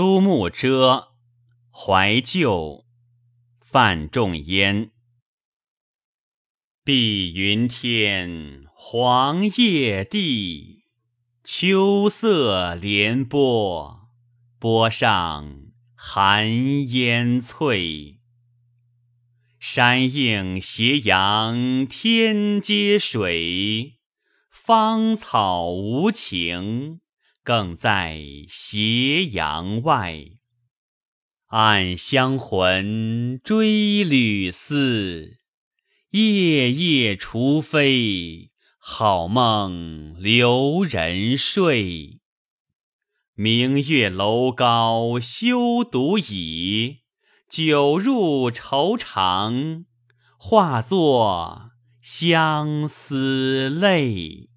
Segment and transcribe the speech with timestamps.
[0.00, 1.08] 苏幕遮，
[1.70, 2.86] 怀旧，
[3.60, 4.92] 范仲淹。
[6.82, 10.84] 碧云天，黄叶地，
[11.44, 14.08] 秋色连波，
[14.58, 16.48] 波上寒
[16.88, 18.20] 烟翠。
[19.58, 23.98] 山映斜阳，天接水，
[24.50, 27.02] 芳草无情。
[27.42, 30.24] 更在斜阳外，
[31.46, 35.38] 暗香魂追旅思，
[36.10, 42.20] 夜夜除非，好梦留人睡。
[43.34, 46.98] 明月楼高休独倚，
[47.48, 49.86] 酒入愁肠，
[50.36, 51.70] 化作
[52.02, 54.49] 相思泪。